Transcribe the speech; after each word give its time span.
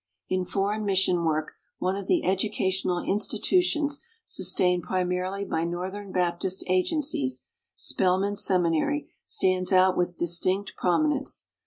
In 0.29 0.45
foreign 0.45 0.83
mission 0.83 1.25
work 1.25 1.51
one 1.77 1.95
of 1.95 2.07
the 2.07 2.23
educational 2.25 3.03
institutions 3.03 4.03
sus 4.25 4.55
tained 4.55 4.81
primarily 4.81 5.45
by 5.45 5.63
Northern 5.63 6.11
Baptist 6.11 6.63
agen 6.65 7.01
cies 7.01 7.41
Spelman 7.75 8.35
Seminary 8.35 9.11
stands 9.25 9.71
out 9.71 9.95
with 9.95 10.17
distinct 10.17 10.73
prominence. 10.75 11.49